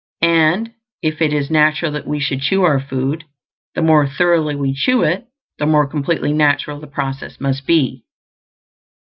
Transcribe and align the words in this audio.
And 0.23 0.73
if 1.03 1.21
it 1.21 1.31
is 1.31 1.51
natural 1.51 1.91
that 1.91 2.07
we 2.07 2.19
should 2.19 2.41
chew 2.41 2.63
our 2.63 2.79
food, 2.79 3.23
the 3.75 3.83
more 3.83 4.07
thoroughly 4.07 4.55
we 4.55 4.73
chew 4.73 5.03
it 5.03 5.27
the 5.59 5.67
more 5.67 5.85
completely 5.85 6.33
natural 6.33 6.79
the 6.79 6.87
process 6.87 7.39
must 7.39 7.67
be. 7.67 8.03